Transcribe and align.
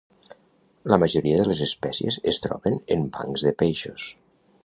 La 0.93 0.97
majoria 1.03 1.35
de 1.41 1.45
les 1.49 1.61
espècies 1.65 2.17
es 2.33 2.41
troben 2.47 2.79
en 2.97 3.05
bancs 3.19 3.47
de 3.49 3.55
peixos. 3.63 4.09